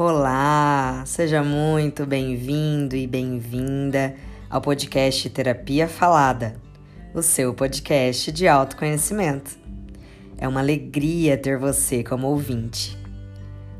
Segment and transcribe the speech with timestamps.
[0.00, 4.14] Olá, seja muito bem-vindo e bem-vinda
[4.48, 6.54] ao podcast Terapia Falada,
[7.12, 9.58] o seu podcast de autoconhecimento.
[10.36, 12.96] É uma alegria ter você como ouvinte.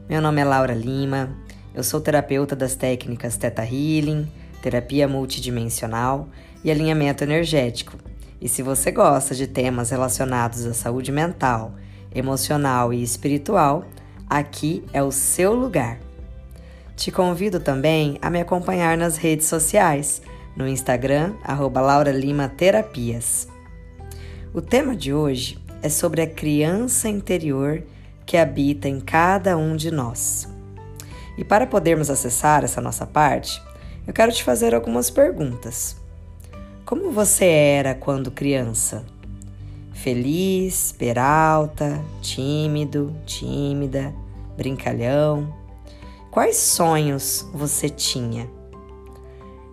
[0.09, 1.39] Meu nome é Laura Lima,
[1.73, 4.29] eu sou terapeuta das técnicas Theta Healing,
[4.61, 6.29] terapia multidimensional
[6.65, 7.97] e alinhamento energético.
[8.41, 11.77] E se você gosta de temas relacionados à saúde mental,
[12.13, 13.85] emocional e espiritual,
[14.29, 16.08] aqui é o seu lugar.
[16.99, 20.21] Te convido também a me acompanhar nas redes sociais,
[20.57, 23.47] no Instagram, arroba Laura Lima Terapias.
[24.53, 27.85] O tema de hoje é sobre a criança interior
[28.27, 30.49] que habita em cada um de nós.
[31.37, 33.63] E para podermos acessar essa nossa parte,
[34.05, 35.97] eu quero te fazer algumas perguntas.
[36.85, 39.07] Como você era quando criança?
[39.93, 44.13] Feliz, peralta, tímido, tímida,
[44.57, 45.68] brincalhão?
[46.31, 48.51] Quais sonhos você tinha?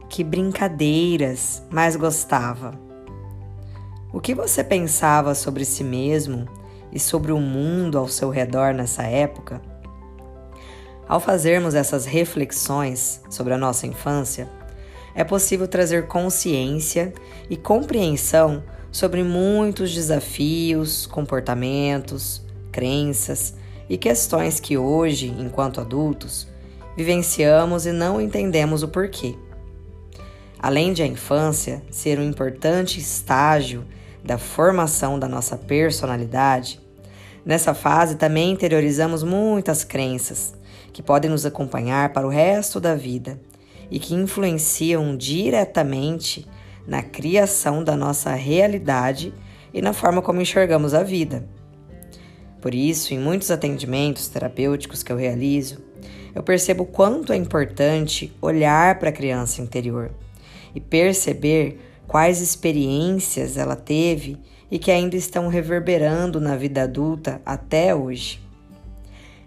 [0.07, 2.79] Que brincadeiras mais gostava?
[4.13, 6.47] O que você pensava sobre si mesmo
[6.93, 9.61] e sobre o mundo ao seu redor nessa época?
[11.05, 14.49] Ao fazermos essas reflexões sobre a nossa infância,
[15.13, 17.13] é possível trazer consciência
[17.49, 23.55] e compreensão sobre muitos desafios, comportamentos, crenças
[23.89, 26.47] e questões que hoje, enquanto adultos,
[26.95, 29.35] vivenciamos e não entendemos o porquê.
[30.59, 33.85] Além de a infância ser um importante estágio
[34.23, 36.81] da formação da nossa personalidade,
[37.45, 40.55] nessa fase também interiorizamos muitas crenças
[40.91, 43.39] que podem nos acompanhar para o resto da vida
[43.91, 46.47] e que influenciam diretamente
[46.87, 49.33] na criação da nossa realidade
[49.73, 51.47] e na forma como enxergamos a vida.
[52.65, 55.83] Por isso, em muitos atendimentos terapêuticos que eu realizo,
[56.33, 60.09] eu percebo quanto é importante olhar para a criança interior
[60.73, 64.39] e perceber quais experiências ela teve
[64.71, 68.41] e que ainda estão reverberando na vida adulta até hoje.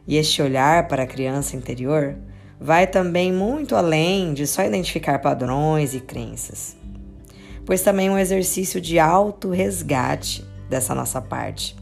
[0.06, 2.14] E este olhar para a criança interior
[2.60, 6.76] vai também muito além de só identificar padrões e crenças,
[7.66, 11.76] pois também é um exercício de auto-resgate dessa nossa parte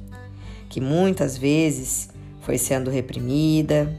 [0.68, 2.08] que muitas vezes
[2.40, 3.94] foi sendo reprimida,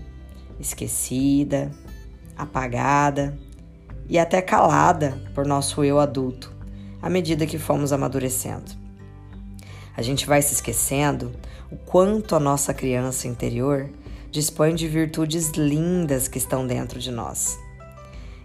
[0.60, 1.72] esquecida,
[2.36, 3.38] apagada
[4.10, 6.56] e até calada por nosso eu adulto
[7.02, 8.72] à medida que fomos amadurecendo.
[9.96, 11.32] A gente vai se esquecendo
[11.72, 13.90] o quanto a nossa criança interior
[14.32, 17.58] dispõe de virtudes lindas que estão dentro de nós.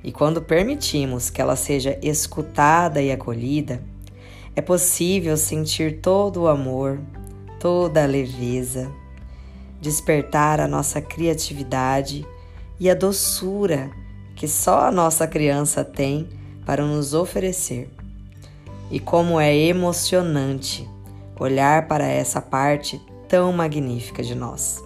[0.02, 3.82] E quando permitimos que ela seja escutada e acolhida,
[4.56, 6.98] é possível sentir todo o amor,
[7.62, 8.90] toda a leveza,
[9.80, 12.26] despertar a nossa criatividade
[12.80, 13.88] e a doçura
[14.34, 16.28] que só a nossa criança tem
[16.66, 17.88] para nos oferecer.
[18.90, 20.90] E como é emocionante
[21.38, 24.82] olhar para essa parte tão magnífica de nós.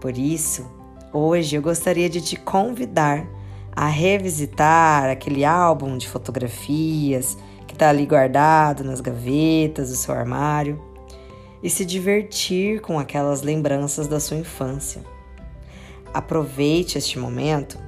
[0.00, 0.64] Por isso,
[1.12, 3.26] hoje eu gostaria de te convidar
[3.76, 10.88] a revisitar aquele álbum de fotografias que está ali guardado nas gavetas do seu armário
[11.62, 15.02] e se divertir com aquelas lembranças da sua infância.
[16.12, 17.78] Aproveite este momento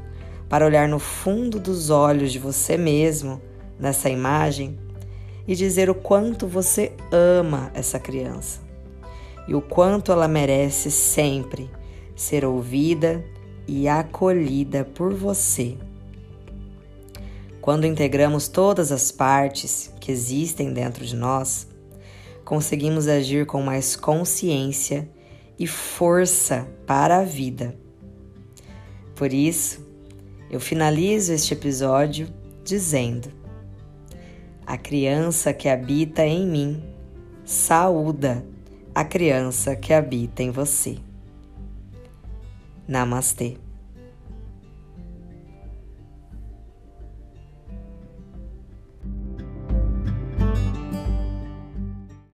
[0.48, 3.40] para olhar no fundo dos olhos de você mesmo
[3.78, 4.78] nessa imagem
[5.46, 8.60] e dizer o quanto você ama essa criança
[9.48, 11.70] e o quanto ela merece sempre
[12.14, 13.24] ser ouvida
[13.66, 15.76] e acolhida por você.
[17.60, 21.66] Quando integramos todas as partes que existem dentro de nós,
[22.50, 25.08] conseguimos agir com mais consciência
[25.56, 27.78] e força para a vida.
[29.14, 29.86] Por isso,
[30.50, 32.26] eu finalizo este episódio
[32.64, 33.32] dizendo:
[34.66, 36.82] A criança que habita em mim
[37.44, 38.44] saúda
[38.92, 40.98] a criança que habita em você.
[42.88, 43.58] Namastê.